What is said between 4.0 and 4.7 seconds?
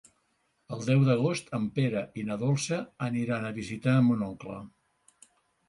mon oncle.